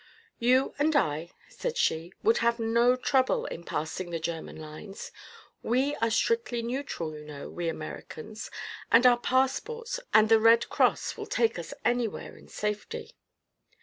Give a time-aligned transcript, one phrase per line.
[0.39, 5.11] "You and I," said she, "would have no trouble in passing the German lines.
[5.61, 8.49] We are strictly neutral, you know, we Americans,
[8.91, 13.13] and our passports and the Red Cross will take us anywhere in safety."